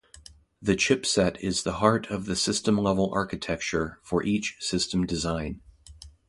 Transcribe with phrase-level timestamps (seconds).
[0.63, 5.61] The chipset is the heart of the system-level architecture for each system design.